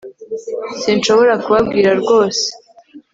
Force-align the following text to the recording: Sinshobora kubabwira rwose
Sinshobora 0.81 1.33
kubabwira 1.43 1.91
rwose 2.01 2.43